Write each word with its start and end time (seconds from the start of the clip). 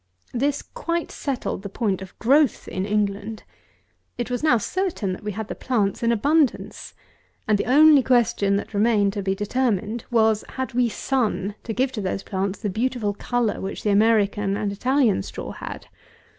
216. 0.31 0.39
This 0.39 0.61
quite 0.63 1.11
settled 1.11 1.61
the 1.61 1.69
point 1.69 2.01
of 2.01 2.17
growth 2.17 2.67
in 2.67 2.87
England. 2.87 3.43
It 4.17 4.31
was 4.31 4.41
now 4.41 4.57
certain 4.57 5.13
that 5.13 5.23
we 5.23 5.31
had 5.33 5.47
the 5.47 5.53
plants 5.53 6.01
in 6.01 6.11
abundance; 6.11 6.95
and 7.47 7.55
the 7.55 7.67
only 7.67 8.01
question 8.01 8.55
that 8.55 8.73
remained 8.73 9.13
to 9.13 9.21
be 9.21 9.35
determined 9.35 10.05
was, 10.09 10.43
Had 10.55 10.73
we 10.73 10.89
SUN 10.89 11.53
to 11.63 11.71
give 11.71 11.91
to 11.91 12.01
those 12.01 12.23
plants 12.23 12.57
the 12.57 12.69
beautiful 12.71 13.13
colour 13.13 13.61
which 13.61 13.83
the 13.83 13.91
American 13.91 14.57
and 14.57 14.71
Italian 14.71 15.21
straw 15.21 15.51
had? 15.51 15.85